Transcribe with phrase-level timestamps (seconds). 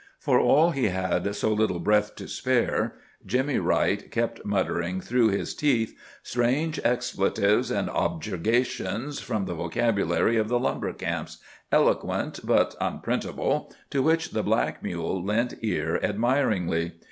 [0.17, 5.27] For all that he had so little breath to spare, Jimmy Wright kept muttering through
[5.27, 11.37] his teeth strange expletives and objurgations from the vocabulary of the lumber camps,
[11.71, 16.93] eloquent but unprintable, to which the black mule lent ear admiringly.